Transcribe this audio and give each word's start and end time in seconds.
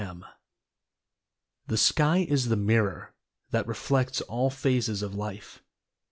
M.) 0.03 0.25
The 1.67 1.77
sky 1.77 2.25
is 2.27 2.47
the 2.47 2.55
mirror 2.55 3.13
that 3.51 3.67
reflects 3.67 4.19
all 4.21 4.49
phases 4.49 5.03
of 5.03 5.13
Life. 5.13 5.61